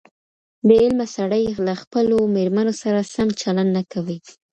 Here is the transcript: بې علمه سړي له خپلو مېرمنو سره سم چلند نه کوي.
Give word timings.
بې 0.67 0.75
علمه 0.83 1.07
سړي 1.15 1.43
له 1.65 1.73
خپلو 1.81 2.17
مېرمنو 2.35 2.73
سره 2.83 2.99
سم 3.13 3.27
چلند 3.41 3.69
نه 3.77 3.83
کوي. 3.91 4.17